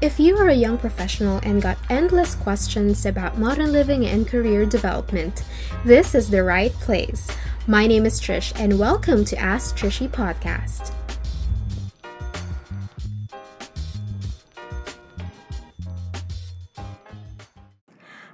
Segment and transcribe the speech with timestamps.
[0.00, 4.64] If you are a young professional and got endless questions about modern living and career
[4.64, 5.42] development,
[5.84, 7.28] this is the right place.
[7.66, 10.92] My name is Trish, and welcome to Ask Trishy Podcast.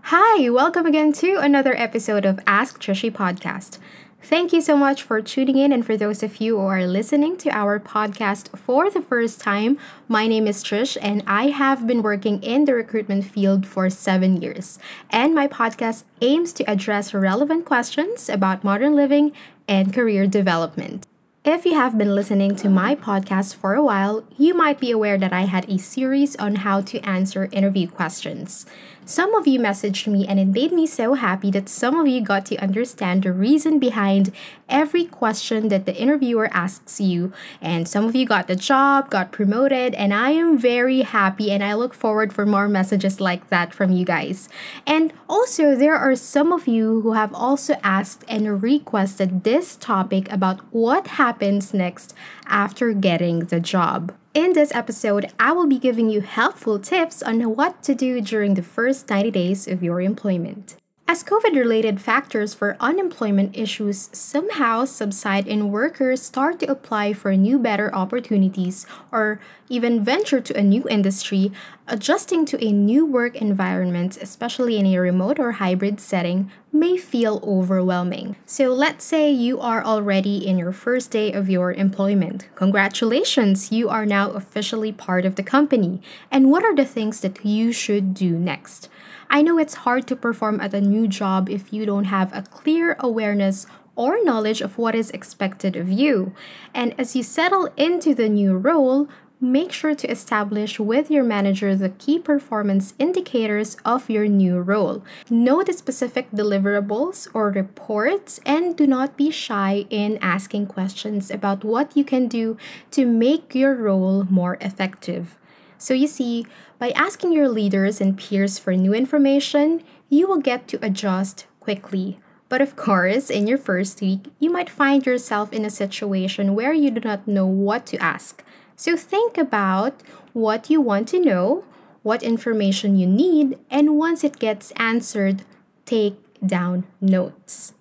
[0.02, 3.78] Hi, welcome again to another episode of Ask Trishy Podcast.
[4.24, 5.70] Thank you so much for tuning in.
[5.70, 9.76] And for those of you who are listening to our podcast for the first time,
[10.08, 14.40] my name is Trish, and I have been working in the recruitment field for seven
[14.40, 14.78] years.
[15.10, 19.32] And my podcast aims to address relevant questions about modern living
[19.68, 21.06] and career development.
[21.46, 25.18] If you have been listening to my podcast for a while, you might be aware
[25.18, 28.64] that I had a series on how to answer interview questions.
[29.06, 32.22] Some of you messaged me, and it made me so happy that some of you
[32.22, 34.32] got to understand the reason behind
[34.66, 37.30] every question that the interviewer asks you.
[37.60, 41.62] And some of you got the job, got promoted, and I am very happy and
[41.62, 44.48] I look forward for more messages like that from you guys.
[44.86, 50.32] And also, there are some of you who have also asked and requested this topic
[50.32, 52.14] about what happens next
[52.46, 54.14] after getting the job.
[54.34, 58.54] In this episode, I will be giving you helpful tips on what to do during
[58.54, 60.76] the first 90 days of your employment.
[61.08, 67.34] As COVID related factors for unemployment issues somehow subside and workers start to apply for
[67.36, 71.50] new, better opportunities or even venture to a new industry,
[71.86, 77.40] adjusting to a new work environment, especially in a remote or hybrid setting, may feel
[77.44, 78.36] overwhelming.
[78.46, 82.48] So, let's say you are already in your first day of your employment.
[82.54, 86.00] Congratulations, you are now officially part of the company.
[86.30, 88.88] And what are the things that you should do next?
[89.28, 92.42] I know it's hard to perform at a new job if you don't have a
[92.42, 96.34] clear awareness or knowledge of what is expected of you.
[96.74, 99.08] And as you settle into the new role,
[99.44, 105.04] make sure to establish with your manager the key performance indicators of your new role.
[105.30, 111.64] Know the specific deliverables or reports and do not be shy in asking questions about
[111.64, 112.56] what you can do
[112.90, 115.36] to make your role more effective.
[115.78, 116.46] So, you see,
[116.78, 122.18] by asking your leaders and peers for new information, you will get to adjust quickly.
[122.48, 126.72] But of course, in your first week, you might find yourself in a situation where
[126.72, 128.44] you do not know what to ask.
[128.76, 130.02] So think about
[130.32, 131.64] what you want to know,
[132.02, 135.42] what information you need, and once it gets answered,
[135.86, 137.74] take down notes.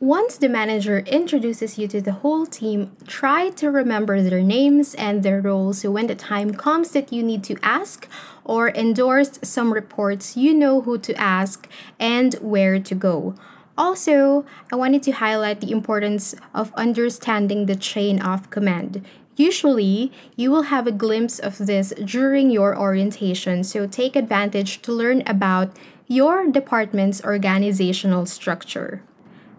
[0.00, 5.24] Once the manager introduces you to the whole team, try to remember their names and
[5.24, 8.08] their roles so when the time comes that you need to ask
[8.44, 13.34] or endorse some reports, you know who to ask and where to go.
[13.76, 19.04] Also, I wanted to highlight the importance of understanding the chain of command.
[19.38, 24.92] Usually, you will have a glimpse of this during your orientation, so take advantage to
[24.92, 25.70] learn about
[26.08, 29.00] your department's organizational structure.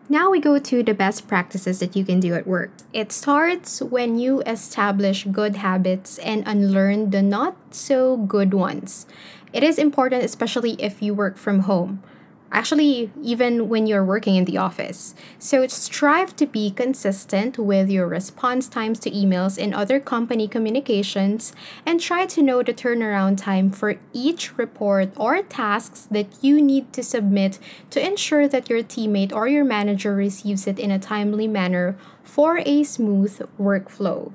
[0.09, 2.71] Now we go to the best practices that you can do at work.
[2.91, 9.05] It starts when you establish good habits and unlearn the not so good ones.
[9.53, 12.03] It is important, especially if you work from home
[12.51, 15.15] actually even when you're working in the office.
[15.37, 21.53] So strive to be consistent with your response times to emails and other company communications
[21.85, 26.91] and try to know the turnaround time for each report or tasks that you need
[26.93, 27.59] to submit
[27.91, 32.61] to ensure that your teammate or your manager receives it in a timely manner for
[32.65, 34.31] a smooth workflow.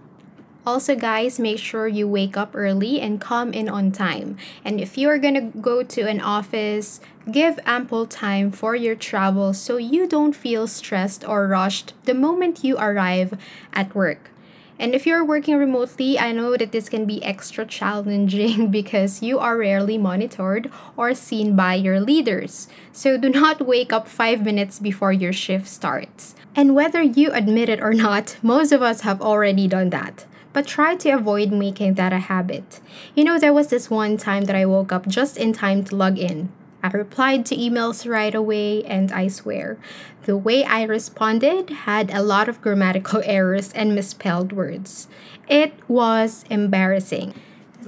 [0.67, 4.39] Also, guys, make sure you wake up early and come in on time.
[4.65, 9.77] And if you're gonna go to an office, give ample time for your travel so
[9.77, 13.39] you don't feel stressed or rushed the moment you arrive
[13.75, 14.31] at work.
[14.79, 19.39] And if you're working remotely, I know that this can be extra challenging because you
[19.39, 22.69] are rarely monitored or seen by your leaders.
[22.91, 26.35] So do not wake up five minutes before your shift starts.
[26.57, 30.66] And whether you admit it or not, most of us have already done that but
[30.66, 32.80] try to avoid making that a habit.
[33.15, 35.97] You know, there was this one time that I woke up just in time to
[35.97, 36.51] log in.
[36.83, 39.78] I replied to emails right away, and I swear,
[40.22, 45.09] the way I responded had a lot of grammatical errors and misspelled words.
[45.48, 47.34] It was embarrassing.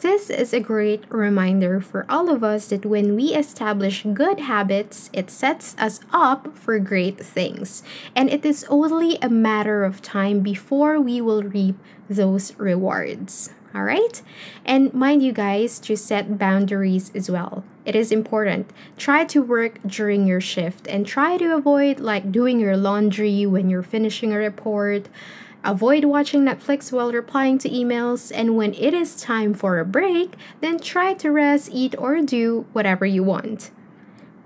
[0.07, 5.11] This is a great reminder for all of us that when we establish good habits,
[5.13, 7.83] it sets us up for great things.
[8.15, 11.75] And it is only a matter of time before we will reap
[12.09, 13.51] those rewards.
[13.75, 14.23] All right?
[14.65, 17.65] And mind you guys to set boundaries as well.
[17.85, 18.71] It is important.
[18.97, 23.69] Try to work during your shift and try to avoid like doing your laundry when
[23.69, 25.09] you're finishing a report
[25.67, 30.37] Avoid watching Netflix while replying to emails, and when it is time for a break,
[30.61, 33.73] then try to rest, eat, or do whatever you want.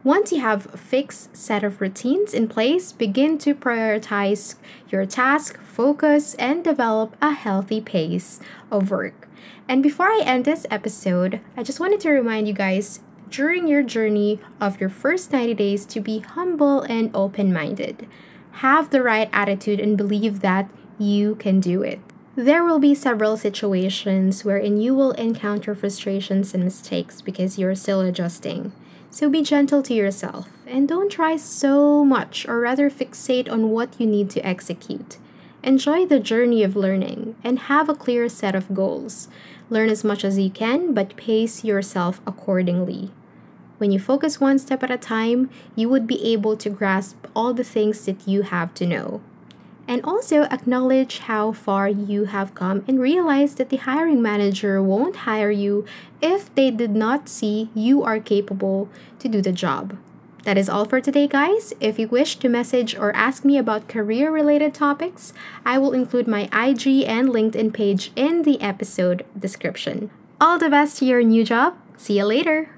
[0.03, 4.55] Once you have a fixed set of routines in place, begin to prioritize
[4.89, 8.41] your task, focus, and develop a healthy pace
[8.71, 9.29] of work.
[9.69, 13.83] And before I end this episode, I just wanted to remind you guys during your
[13.83, 18.09] journey of your first 90 days to be humble and open minded.
[18.53, 20.71] Have the right attitude and believe that
[21.01, 21.99] you can do it.
[22.37, 28.03] There will be several situations wherein you will encounter frustrations and mistakes because you're still
[28.03, 28.73] adjusting.
[29.11, 33.99] So be gentle to yourself and don't try so much or rather fixate on what
[33.99, 35.17] you need to execute.
[35.65, 39.29] Enjoy the journey of learning and have a clear set of goals.
[39.71, 43.11] Learn as much as you can, but pace yourself accordingly.
[43.79, 47.55] When you focus one step at a time, you would be able to grasp all
[47.55, 49.23] the things that you have to know
[49.91, 55.27] and also acknowledge how far you have come and realize that the hiring manager won't
[55.27, 55.85] hire you
[56.23, 58.89] if they did not see you are capable
[59.19, 59.99] to do the job.
[60.45, 61.75] That is all for today, guys.
[61.81, 65.33] If you wish to message or ask me about career related topics,
[65.67, 70.11] I will include my IG and LinkedIn page in the episode description.
[70.41, 71.75] All the best to your new job.
[71.97, 72.71] See you later.